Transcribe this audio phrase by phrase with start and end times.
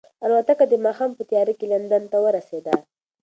[0.25, 2.75] الوتکه د ماښام په تیاره کې لندن ته ورسېده.